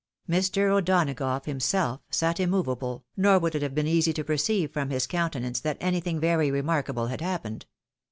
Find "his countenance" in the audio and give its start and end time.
4.89-5.59